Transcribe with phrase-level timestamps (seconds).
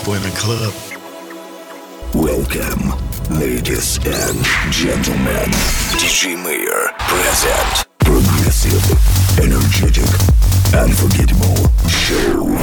[0.00, 0.72] people in the club.
[2.14, 2.92] Welcome,
[3.38, 5.50] ladies and gentlemen.
[5.98, 7.86] DJ Mayor present.
[7.98, 8.82] Progressive,
[9.38, 10.10] energetic,
[10.74, 12.56] unforgettable show.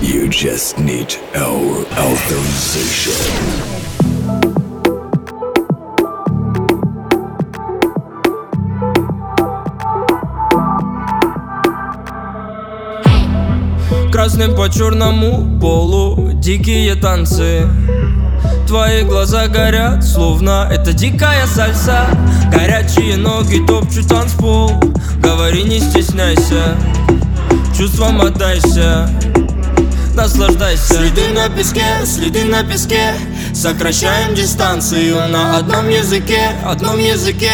[0.00, 3.93] You just need our authorization.
[14.24, 16.30] Красным по черному полу.
[16.32, 17.68] Дикие танцы.
[18.66, 22.06] Твои глаза горят, словно это дикая сальса.
[22.50, 24.70] Горячие ноги топчут танцпол.
[25.18, 26.74] Говори, не стесняйся.
[27.76, 29.10] Чувством отдайся.
[30.14, 30.94] Наслаждайся.
[30.94, 33.12] Следы на песке, следы на песке.
[33.52, 37.52] Сокращаем дистанцию на одном языке, одном языке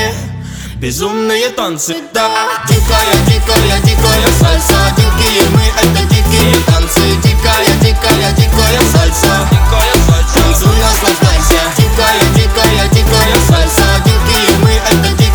[0.80, 2.30] Безумные танцы, да.
[2.66, 4.94] Дикая, дикая, дикая сальса.
[4.96, 7.02] Дикие мы, это дикие танцы.
[7.22, 9.46] Дикая, дикая, дикая сальса.
[9.50, 10.40] Дикая сальса.
[10.40, 11.60] Танцуй, наслаждайся.
[11.76, 13.84] Дикая, дикая, дикая сальса.
[14.06, 15.29] Дикие мы, это дикие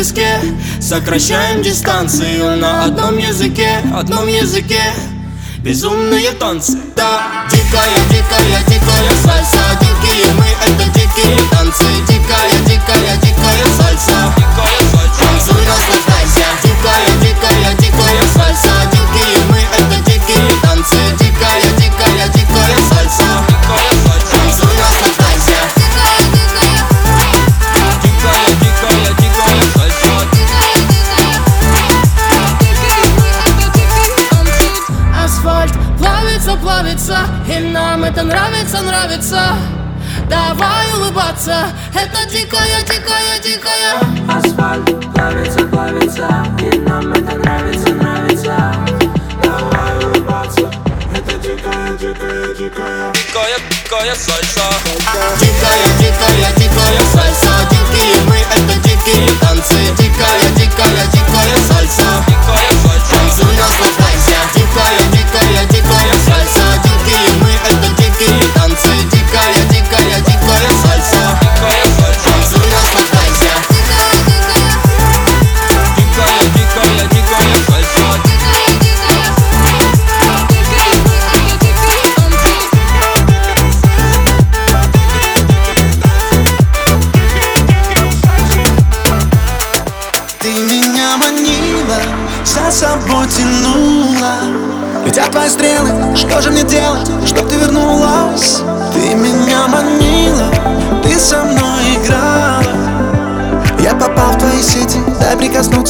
[0.00, 0.40] песке.
[0.80, 4.80] Сокращаем дистанцию на одном языке, одном языке.
[5.58, 9.62] Безумные танцы, да Дикая, дикая, дикая сальса.
[9.78, 11.84] Дикие мы, это дикие танцы.
[12.08, 14.32] Дикая, дикая, дикая сальса.
[15.20, 16.46] Танцуй, наслаждайся.
[16.62, 18.99] Дикая, дикая, дикая сальса
[38.00, 39.42] нам это нравится, нравится.
[40.28, 41.68] Давай улыбаться.
[41.92, 43.98] Это дикая, дикая, дикая.
[44.28, 48.74] Асфальт плавится, плавится И нам это нравится, нравится.
[49.42, 50.70] Давай улыбаться.
[51.14, 53.12] Это дикая, дикая, дикая.
[53.12, 54.64] Дикая, дикая сальса.
[55.38, 57.52] Дикая, дикая, дикая сальса.
[57.70, 59.74] Дикие мы, это дикие танцы.
[59.98, 62.02] Дикая, дикая, дикая сальса.
[62.02, 62.29] Дикая сальса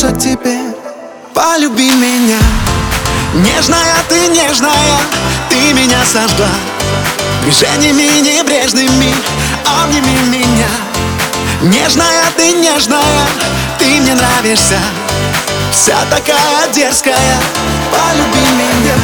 [0.01, 0.59] прикоснуться к тебе.
[1.35, 2.39] Полюби меня,
[3.35, 5.01] нежная ты нежная
[5.49, 6.49] Ты меня сожгла.
[7.43, 9.15] Движениями небрежными
[9.65, 10.69] Обними меня.
[11.63, 13.27] Нежная ты нежная,
[13.79, 14.79] ты мне нравишься.
[15.73, 17.37] Вся такая дерзкая,
[17.93, 18.97] полюби меня.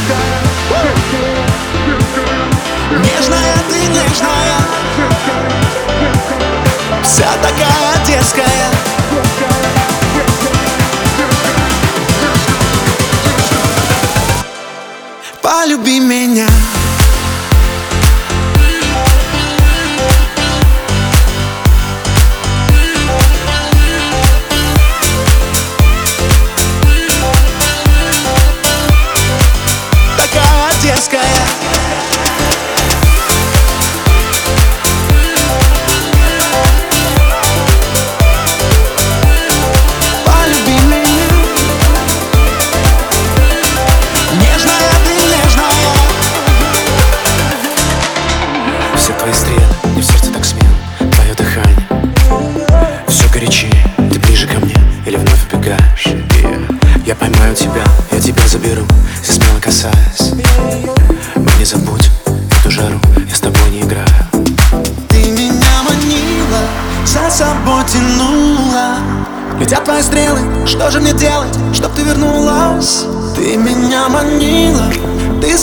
[2.98, 4.58] Нежная ты нежная.
[7.04, 8.75] Вся такая дерзкая
[15.76, 16.55] Полюби меня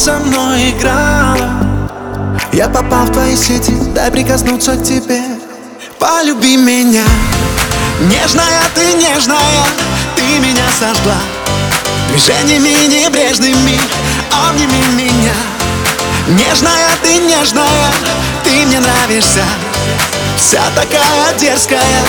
[0.04, 1.38] со мной играла
[2.52, 5.22] Я попал в твои сети, дай прикоснуться к тебе.
[5.98, 7.06] Полюби меня.
[8.02, 9.64] Нежная ты, нежная,
[10.18, 11.16] ты меня сожгла.
[12.10, 13.80] Движениями небрежными,
[14.30, 15.34] обними меня.
[16.28, 17.94] Нежная ты, нежная,
[18.44, 19.44] ты мне нравишься.
[20.36, 22.04] Вся такая дерзкая.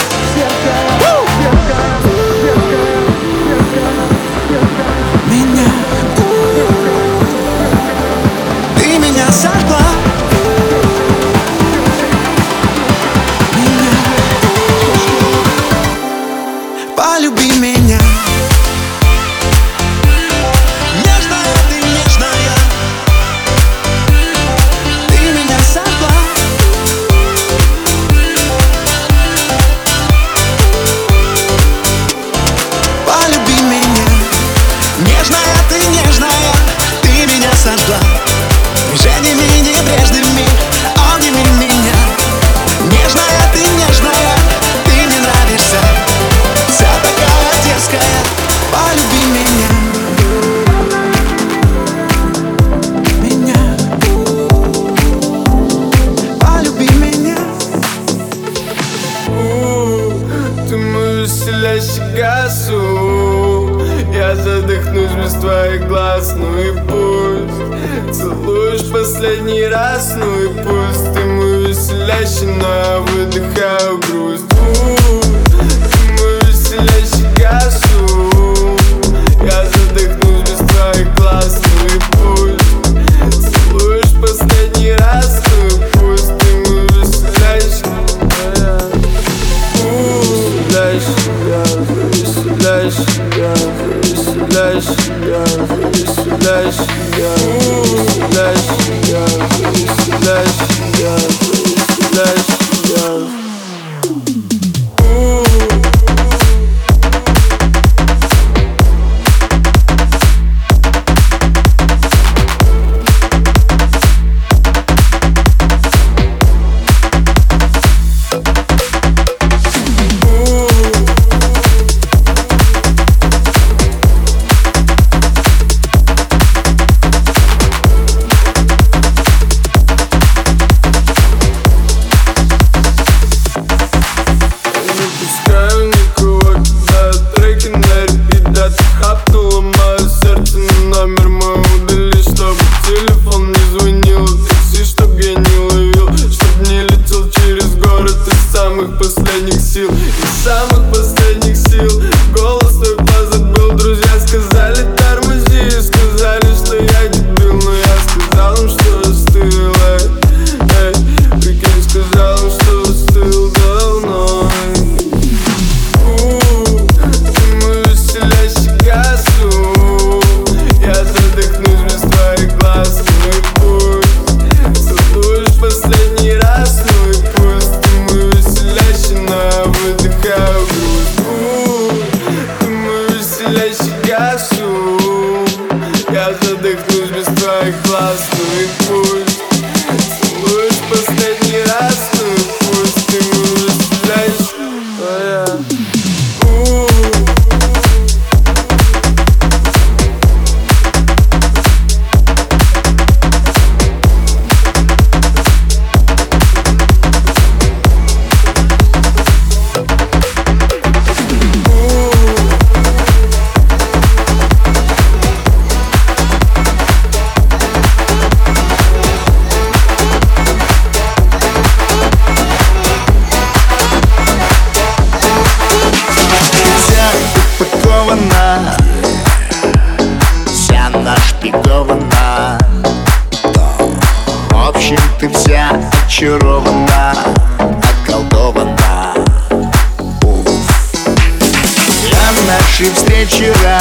[243.24, 243.80] не вчера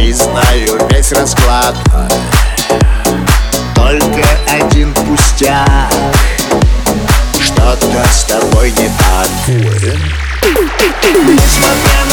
[0.00, 1.74] И знаю весь расклад.
[3.74, 5.92] Только один пустяк.
[7.40, 9.28] Что-то с тобой не так.
[11.24, 12.05] Несмотря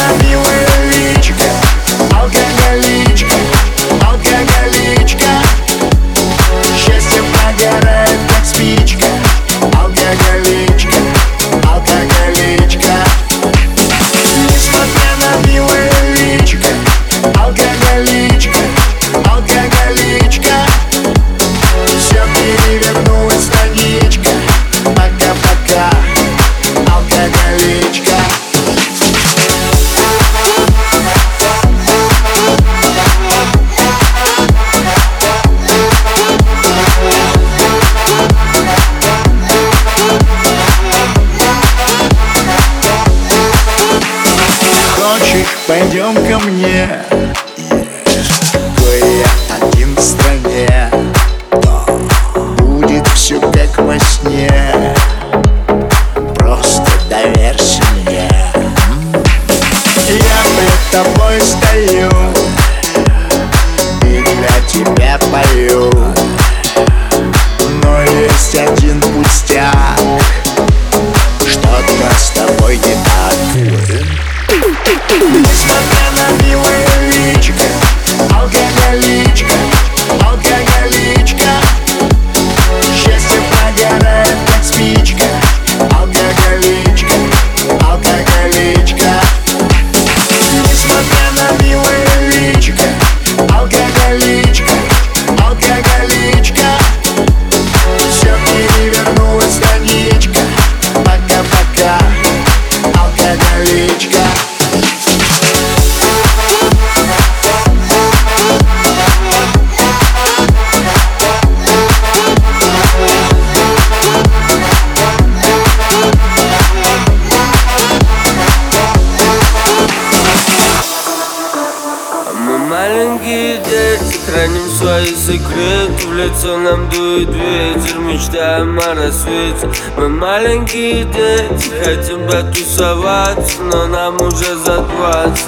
[126.13, 134.15] в лицо нам дует ветер Мечтаем о рассвете Мы маленькие дети Хотим потусоваться Но нам
[134.22, 135.48] уже за двадцать.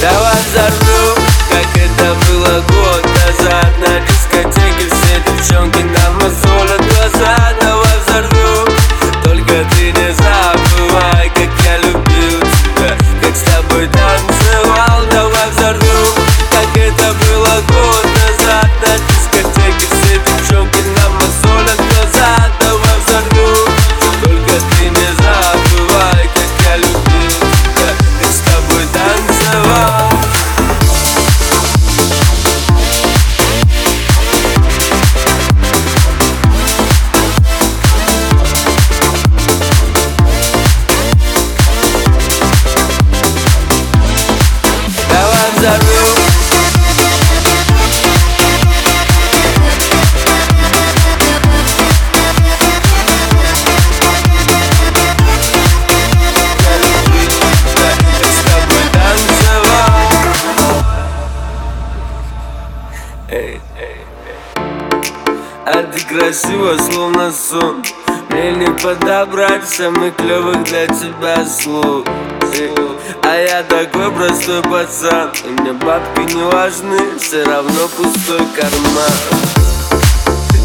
[0.00, 1.16] Давай взорвем,
[1.50, 3.70] как это было год назад.
[3.80, 6.79] На дискотеке все девчонки на мозолят
[69.70, 72.04] самых клевых для тебя слов.
[73.22, 79.12] А я такой простой пацан И мне бабки не важны Все равно пустой карман.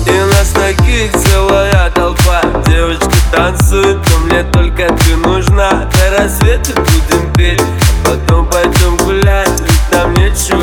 [0.08, 2.42] И у нас таких целая толпа.
[2.68, 5.90] Девочки танцуют, но мне только ты нужна.
[5.92, 10.62] До рассвета будем петь а Потом пойдем гулять, ведь нам нечего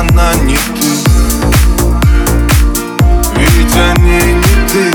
[0.00, 0.90] она не ты.
[3.36, 4.90] Ведь о ней не ты.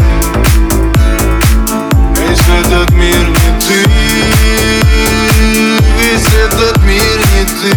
[2.21, 3.79] Весь этот мир не ты.
[5.99, 7.73] Весь этот мир не ты.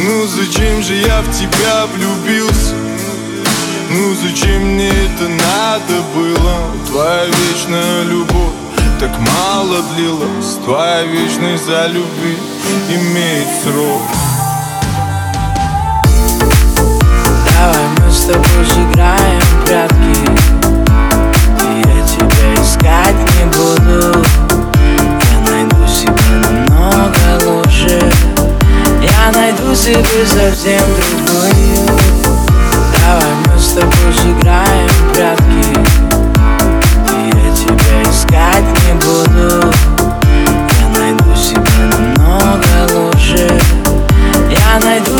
[0.00, 2.74] Ну зачем же я в тебя влюбился?
[3.90, 6.56] Ну зачем мне это надо было?
[6.86, 8.57] Твоя вечная любовь
[8.98, 12.36] так мало длилась Твоя вечность за любви
[12.90, 14.02] имеет срок.
[17.46, 20.16] Давай мы с тобой сыграем в прятки.
[21.86, 24.24] Я тебя искать не буду.
[25.20, 26.12] Я найду себе
[26.68, 28.12] намного лучше.
[29.00, 31.86] Я найду себе совсем другую.
[33.06, 35.57] Давай мы с тобой сыграем в прятки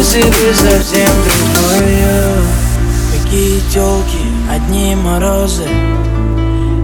[0.09, 2.43] Найду себе совсем другую
[3.13, 4.19] Какие телки,
[4.51, 5.69] одни морозы.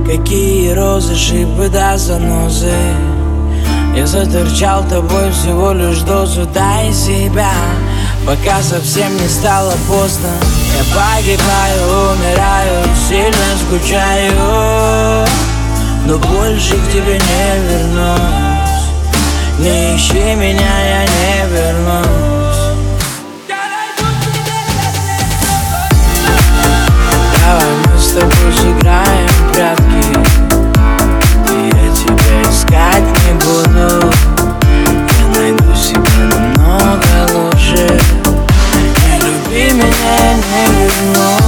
[0.06, 2.74] Какие розы, шипы да занозы.
[3.96, 6.44] Я заторчал тобой всего лишь дозу.
[6.52, 7.52] Дай себя,
[8.26, 10.28] пока совсем не стало поздно.
[10.76, 15.26] Я погибаю, умираю, сильно скучаю.
[16.06, 18.20] Но больше к тебе не вернусь.
[19.60, 22.34] Не ищи меня, я не вернусь
[28.14, 30.05] тобой сыграем в прятки.
[31.66, 34.12] Я тебя искать не буду.
[35.18, 36.00] Я найду себе
[36.31, 37.98] намного лучше.
[39.03, 41.43] Не люби меня, не вернусь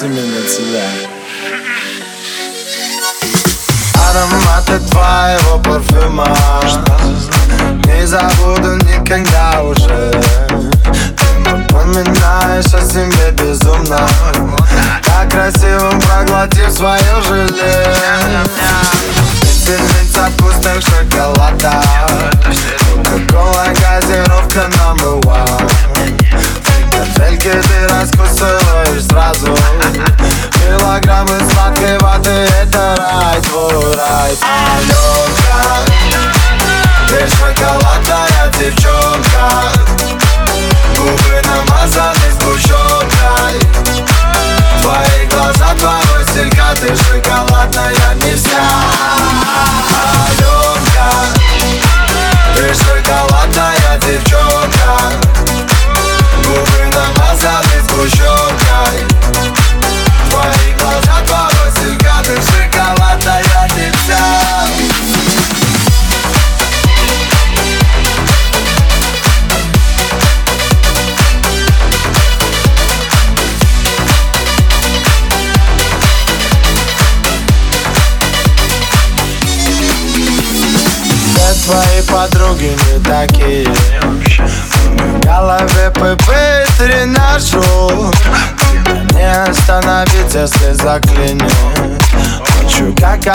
[0.00, 0.47] I 面的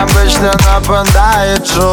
[0.04, 1.92] обычно нападает шум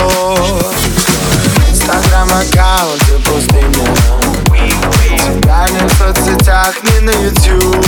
[1.71, 3.95] Инстаграм-аккаунт и пустыня
[5.17, 7.87] Тебя не в соцсетях, не на YouTube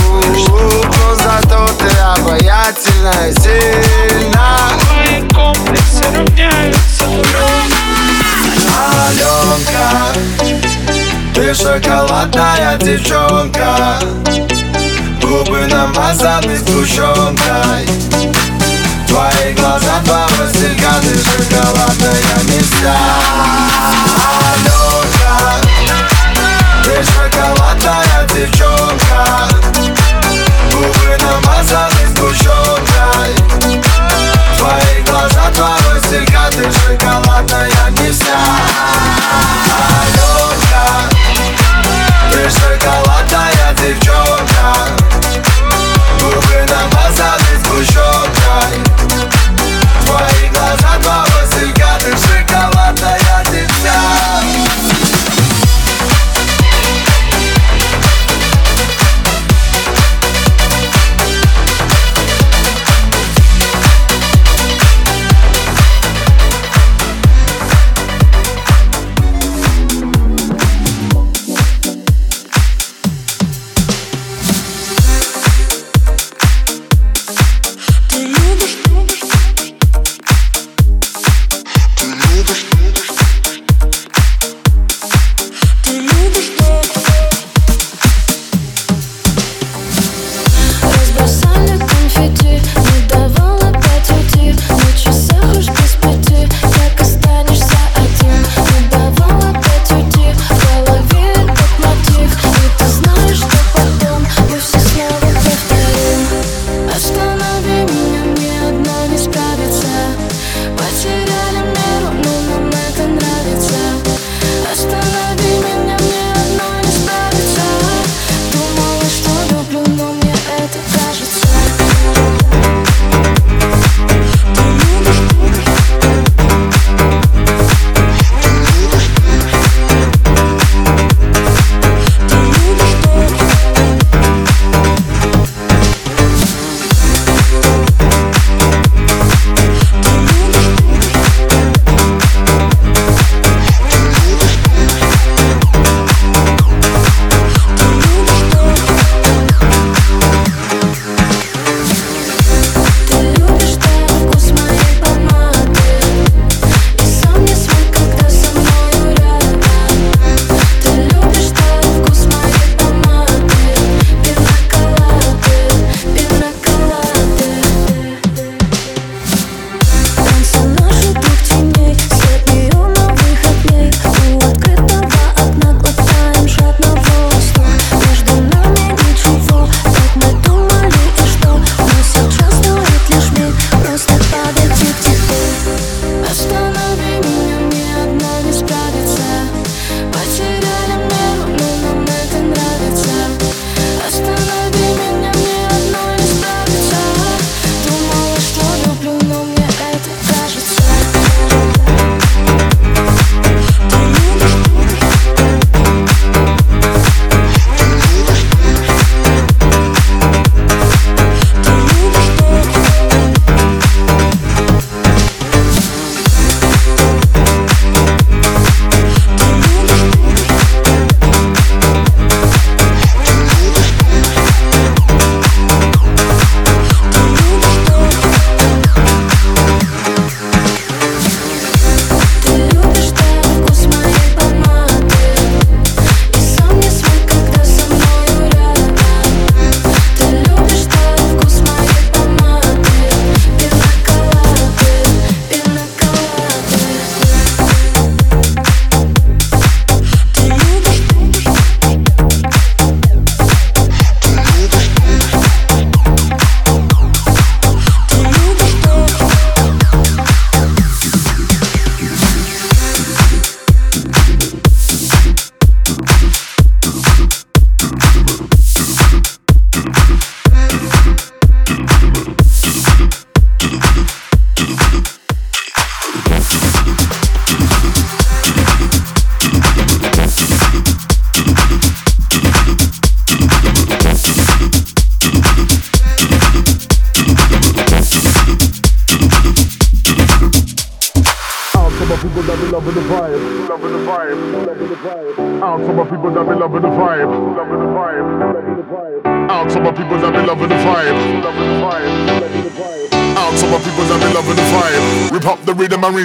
[0.97, 4.57] Но зато ты обаятельная и сильна.
[4.91, 7.05] Мои комплексы равняются.
[8.75, 9.87] Аленка,
[11.33, 13.99] ты шоколадная девчонка.
[15.21, 17.87] Губы намазаны сгущенкой.
[19.13, 22.95] Твои глаза, два василька, ты шоколадная мечта
[24.49, 25.35] Алёша,
[26.83, 29.21] ты шоколадная девчонка.
[30.71, 31.82] Губы намазала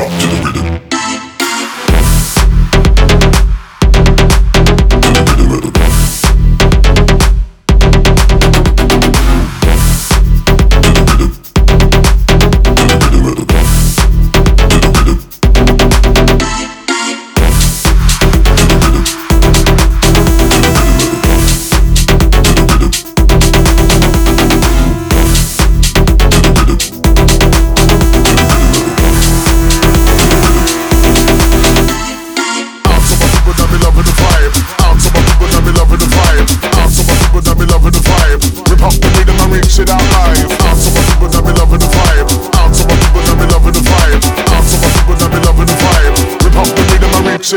[0.00, 0.10] drop
[0.54, 0.79] to.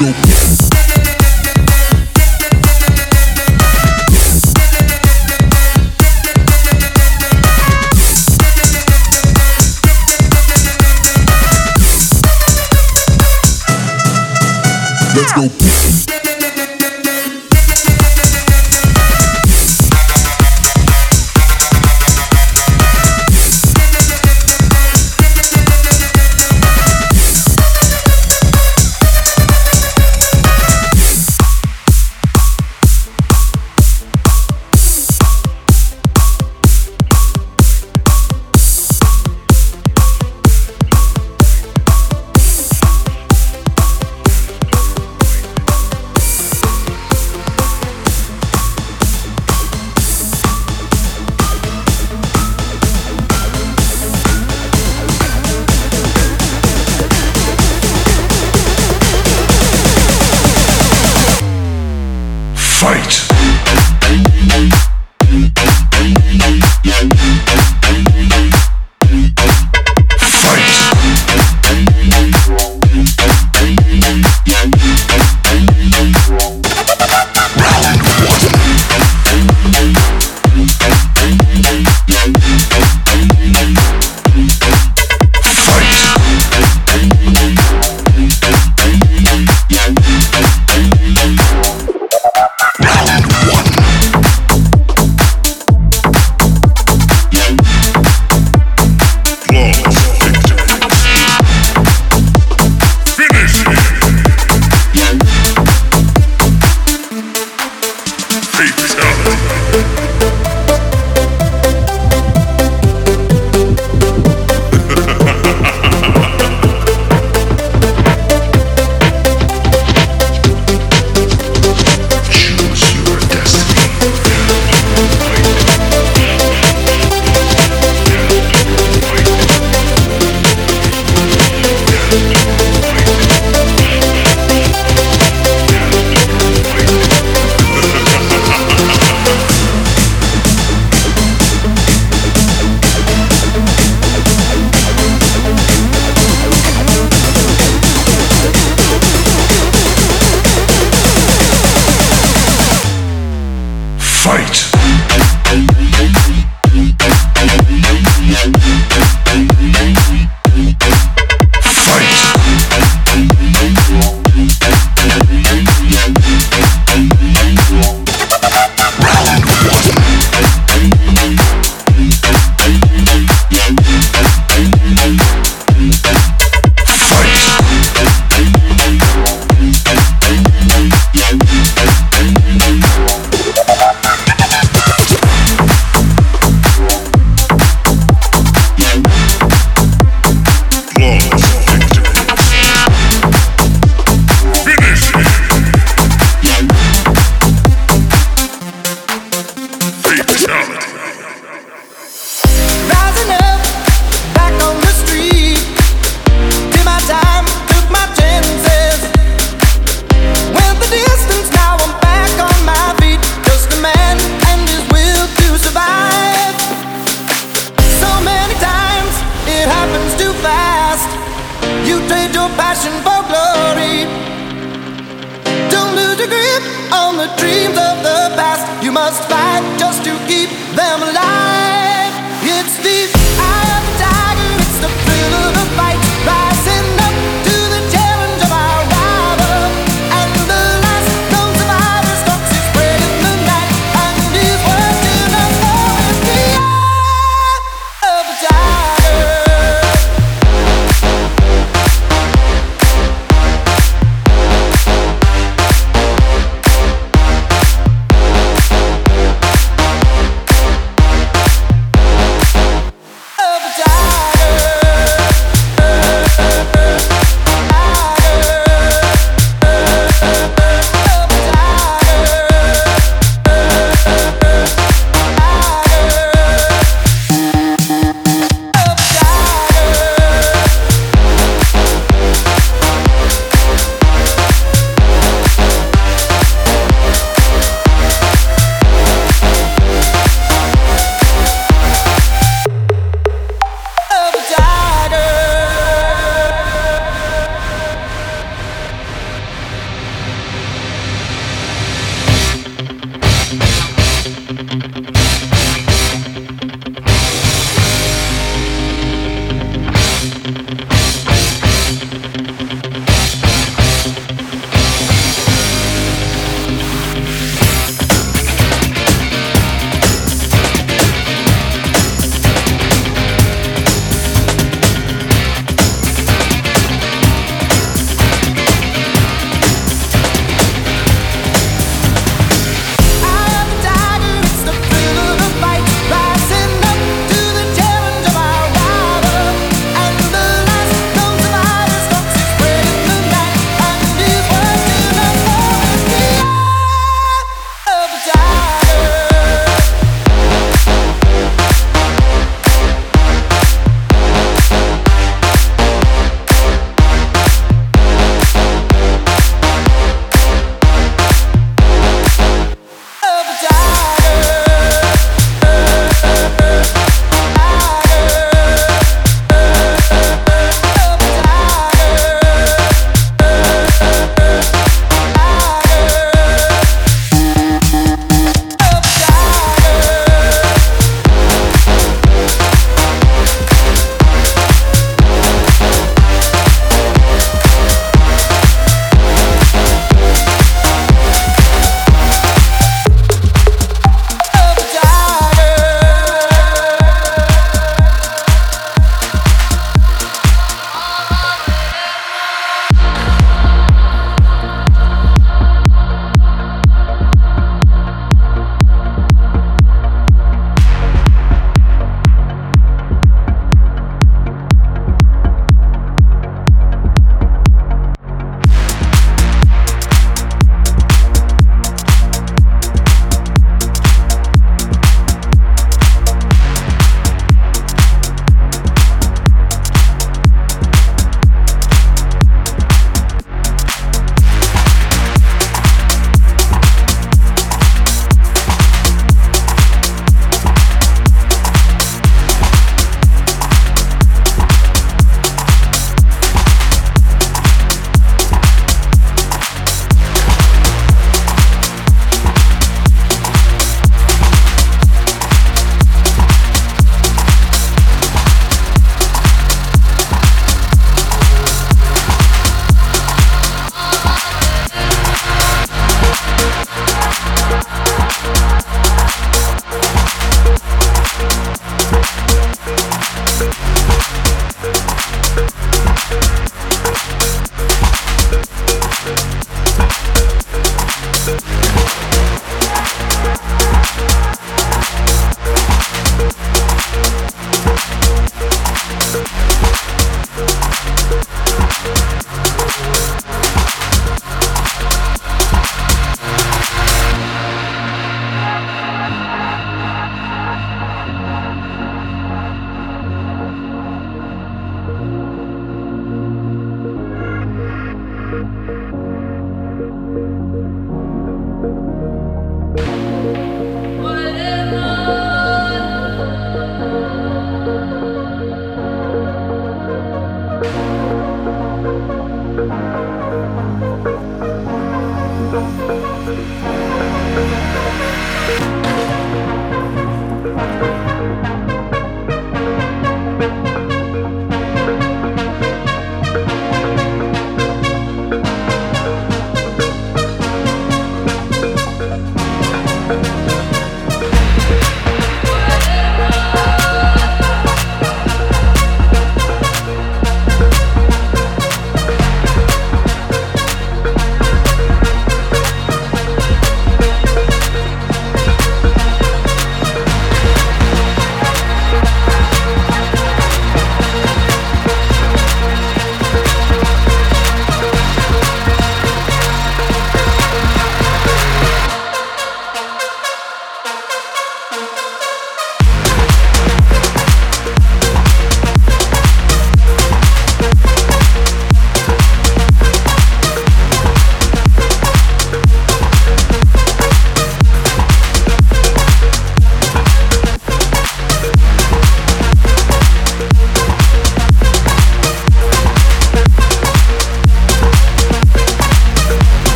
[0.00, 0.42] Let's go.
[15.14, 15.61] Let's go.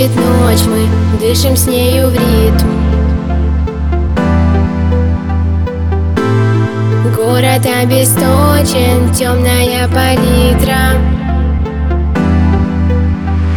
[0.00, 2.66] Летит ночь, мы дышим с нею в ритм.
[7.14, 10.96] Город обесточен, темная палитра.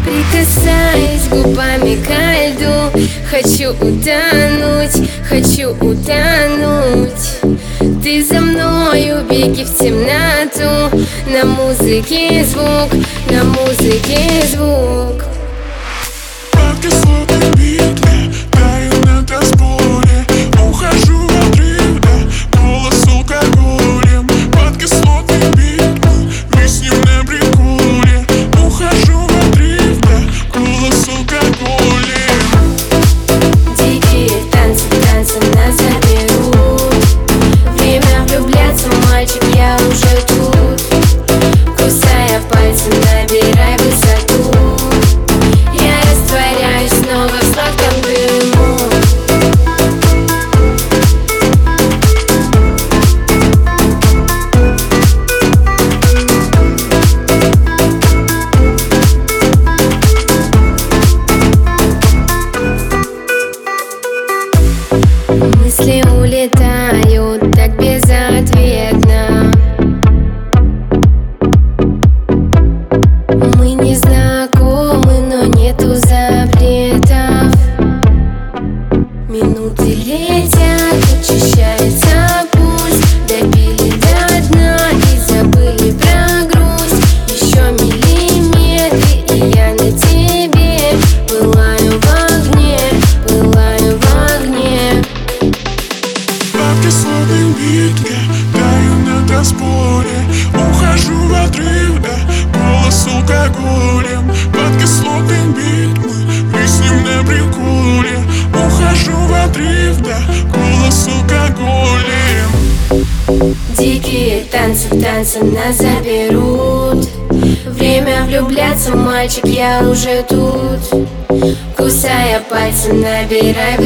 [0.04, 2.91] Прикасаясь губами ко льду
[3.32, 7.39] Хочу утонуть, хочу утонуть.
[8.04, 10.94] Ты за мною беги в темноту.
[11.26, 12.91] На музыке звук,
[13.32, 15.32] на музыке звук.
[17.55, 18.03] Beat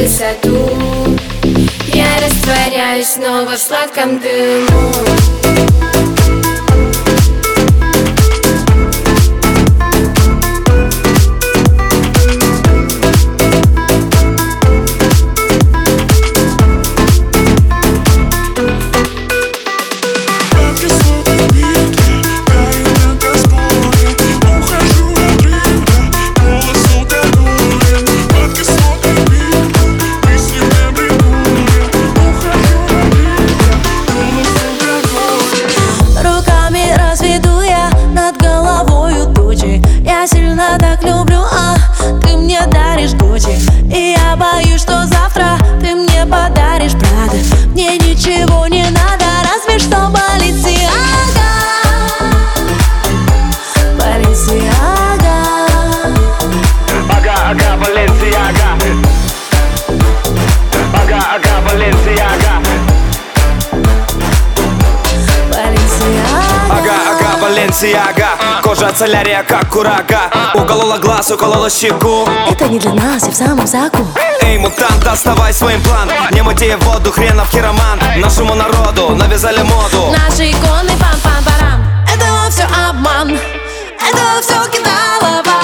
[0.08, 1.18] высоту
[1.92, 6.17] Я растворяюсь снова в сладком дыму.
[67.78, 72.28] Баленсиага Кожа солярия, как курага Уколола глаз, уколола щеку.
[72.50, 74.04] Это не для нас и в самом заку.
[74.42, 76.10] Эй, мутант, доставай своим план.
[76.32, 78.00] Не мути воду, хренов хироман.
[78.16, 80.10] Нашему народу навязали моду.
[80.10, 81.86] Наши иконы, пам-пам-парам.
[82.12, 83.30] Это все обман.
[83.30, 85.58] Это все кидалово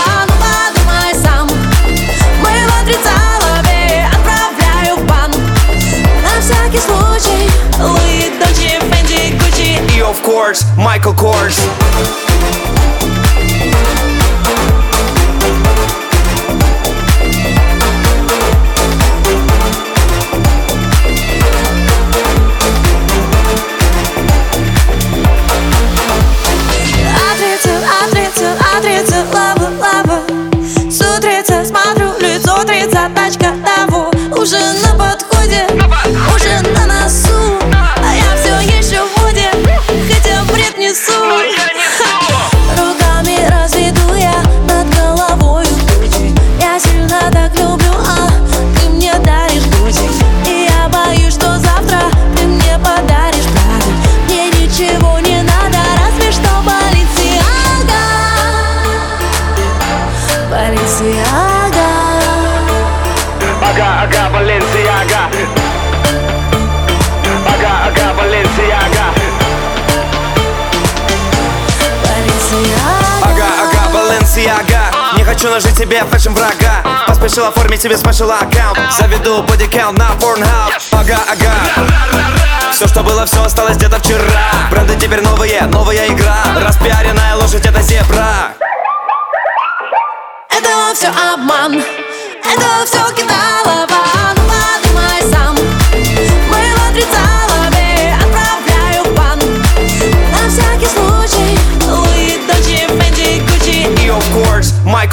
[6.40, 7.48] всякий случай,
[7.78, 8.93] Луи Дольче
[9.94, 11.56] и, of course, Michael Kors.
[31.64, 33.54] Смотрю, лицо трица, тачка
[34.36, 35.83] Уже на подходе.
[75.44, 76.82] Хочу нажить себе fashion врага.
[77.06, 80.72] Поспешил оформить себе special аккаунт Заведу body count на Pornhub.
[80.92, 81.52] Ага, ага.
[82.72, 84.22] Все, что было, все осталось где-то вчера.
[84.70, 86.44] Бренды теперь новые, новая игра.
[86.66, 88.52] Распиаренная лошадь это зебра.
[90.48, 91.74] Это все обман.
[91.74, 93.93] Это все кидалово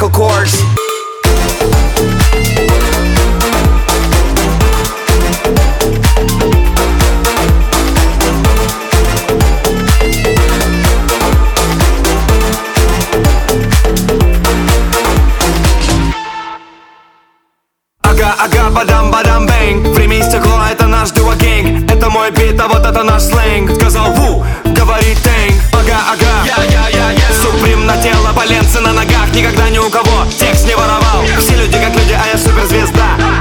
[0.02, 0.54] Michael Kors.
[18.02, 19.86] Ага, ага, бадам, бадам, бэнг.
[19.94, 21.88] Время и стекло, это наш дуа-гэнг.
[21.88, 23.70] Это мой бит, а вот это наш сленг.
[23.76, 28.71] Сказал ву, говорит тэнг Ага, ага, Суприм на тело, поленцы на ногах
[29.34, 31.24] Никогда ни у кого текст не воровал.
[31.38, 33.31] Все люди как люди, а я суперзвезда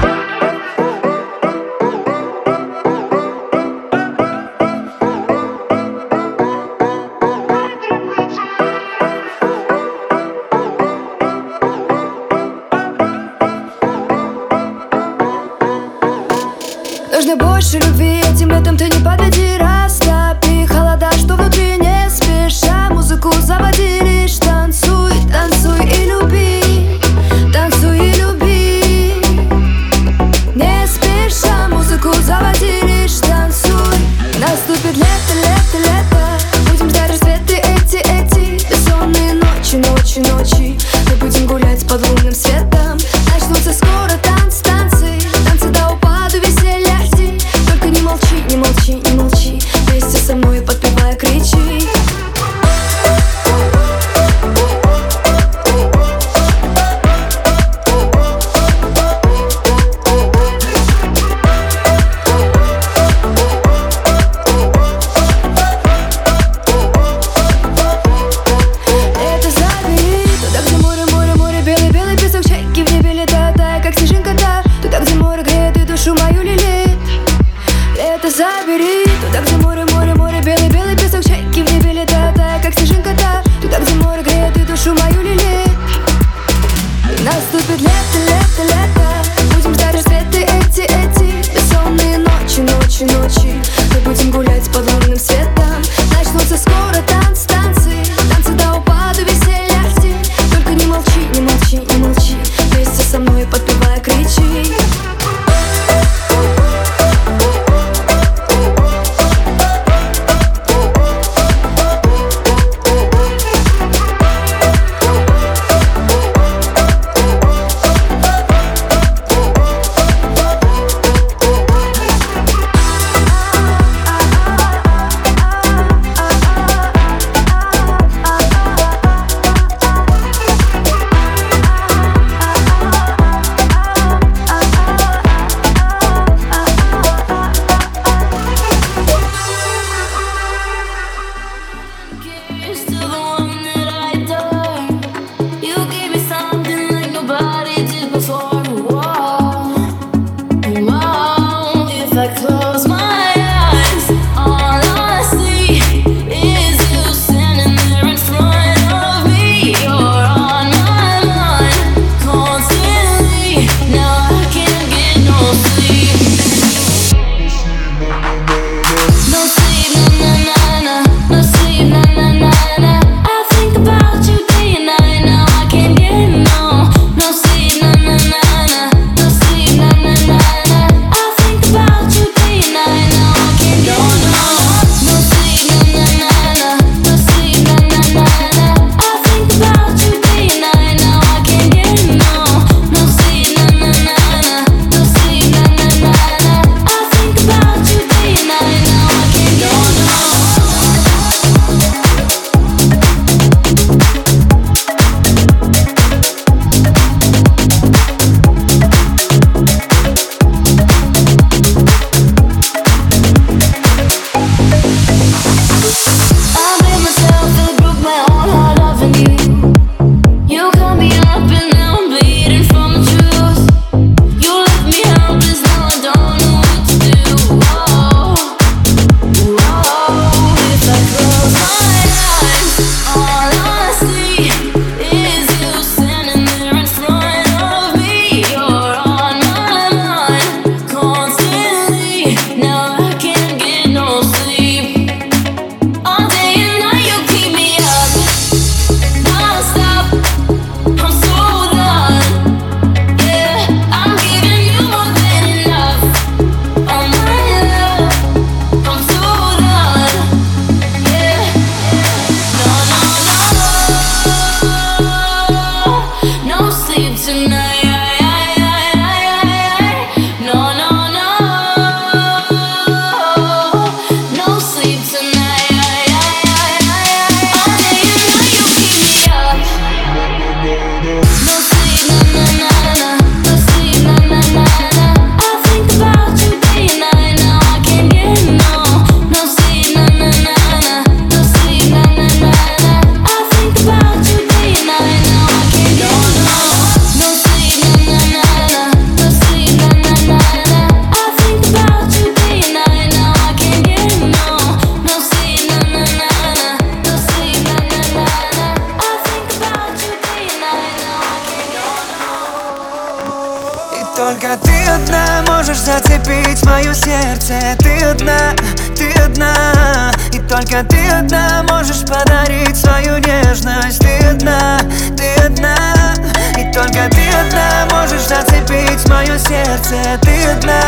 [329.42, 330.82] сердце Ты одна,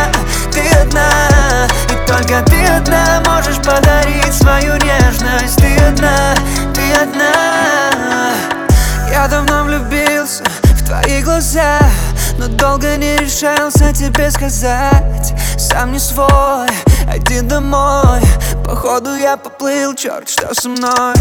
[0.52, 1.08] ты одна
[1.90, 5.56] И только ты одна можешь подарить свою нежность.
[5.56, 6.34] Ты одна,
[6.74, 8.32] ты одна
[9.10, 11.78] Я давно влюбился в твои глаза
[12.38, 15.34] Но долго не решался тебе сказать
[15.74, 16.68] Сам не свой,
[17.12, 18.20] один домой.
[18.64, 21.14] Походу я поплыл, черт, что со мной?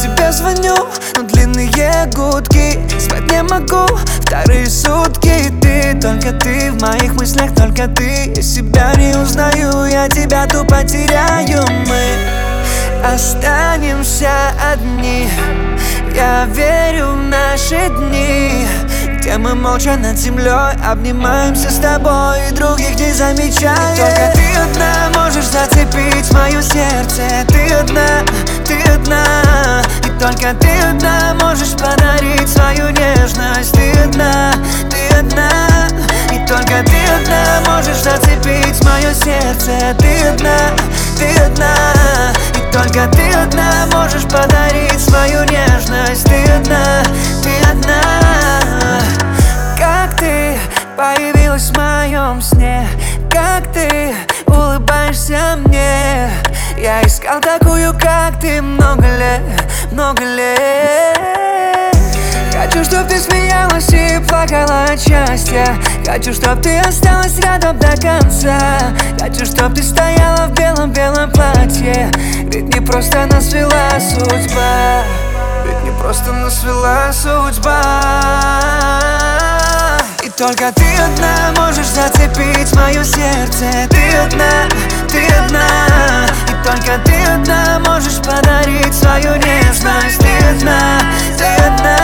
[0.00, 0.76] Тебе звоню,
[1.16, 3.92] но длинные гудки Спать не могу.
[4.22, 8.34] Вторые сутки Ты, только ты в моих мыслях, только ты.
[8.36, 11.66] Я себя не узнаю, я тебя тупо теряю.
[11.88, 14.30] Мы останемся
[14.72, 15.28] одни.
[16.14, 18.64] Я верю в наши дни
[19.28, 25.20] Где мы молча над землей Обнимаемся с тобой и других не замечаем Только ты одна
[25.20, 27.44] можешь зацепить мое сердце.
[27.46, 28.24] Ты одна,
[28.66, 29.82] ты одна.
[30.00, 33.72] И только ты одна можешь подарить свою нежность.
[33.74, 34.54] Ты одна,
[34.88, 35.50] ты одна.
[36.32, 39.94] И только ты одна можешь зацепить мое сердце.
[39.98, 40.72] Ты одна,
[41.18, 41.74] ты одна.
[42.56, 46.24] И только ты одна можешь подарить свою нежность.
[46.24, 47.02] Ты одна,
[47.42, 48.67] ты одна
[50.98, 52.84] появилась в моем сне.
[53.30, 54.12] Как ты
[54.46, 56.28] улыбаешься мне?
[56.76, 59.40] Я искал такую, как ты много лет,
[59.92, 61.16] много лет.
[62.52, 65.76] Хочу, чтоб ты смеялась и плакала от счастья.
[66.04, 68.58] Хочу, чтоб ты осталась рядом до конца.
[69.20, 72.10] Хочу, чтоб ты стояла в белом-белом платье.
[72.52, 75.04] Ведь не просто нас свела судьба.
[75.64, 78.78] Ведь не просто нас свела судьба
[80.28, 83.64] И только ты одна можешь зацепить мое сердце.
[83.88, 84.68] Ты одна,
[85.08, 86.26] ты одна.
[86.48, 90.18] И только ты одна можешь подарить свою нежность.
[90.18, 91.00] Ты одна,
[91.38, 91.96] ты одна.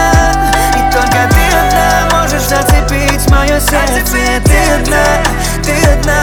[0.72, 4.41] И только ты одна можешь зацепить мое сердце.
[4.43, 5.05] Ты одна,
[5.62, 6.22] ты одна.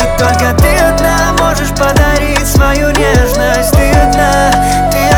[0.00, 3.70] И только ты одна можешь подарить свою нежность.
[3.70, 4.50] Ты одна,
[4.90, 5.11] ты одна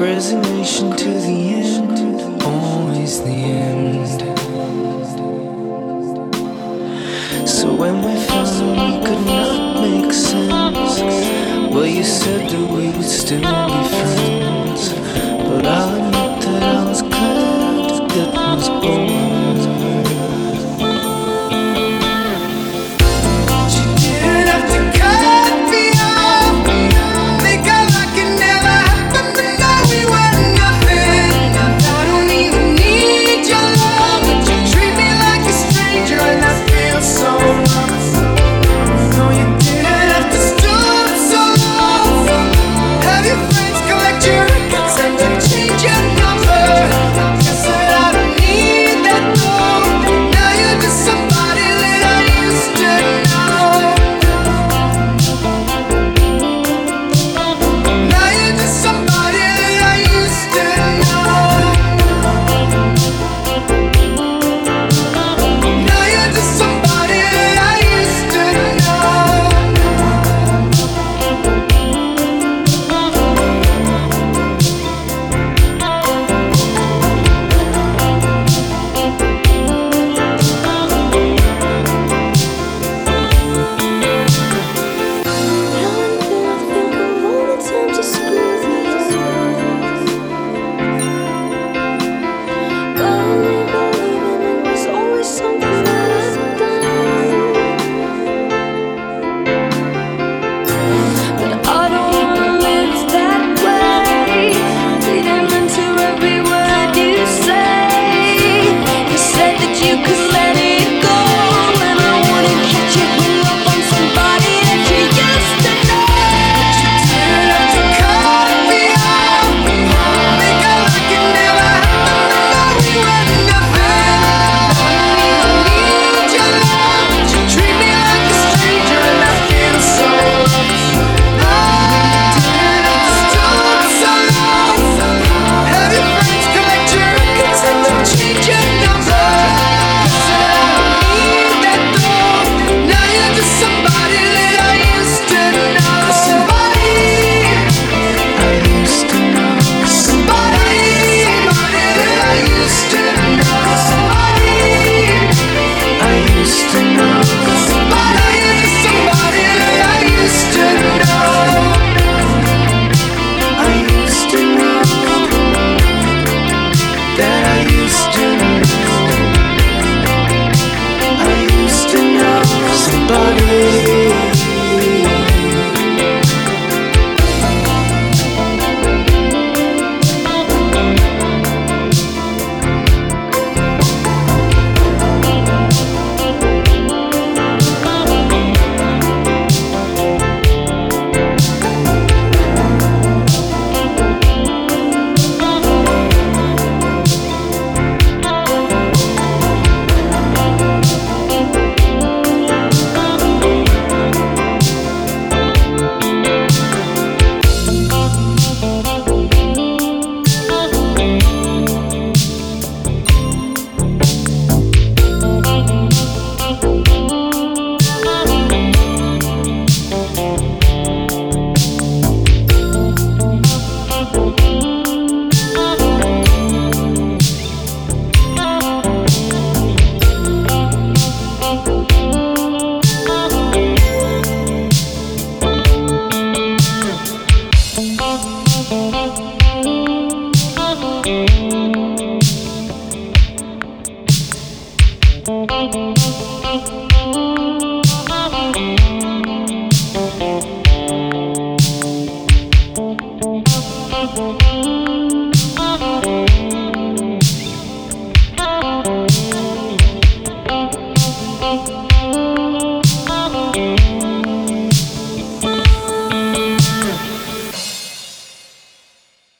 [0.00, 4.20] resignation to the end, always the end.
[7.48, 11.00] So when we found we could not make sense,
[11.72, 14.13] well, you said that we would still be friends.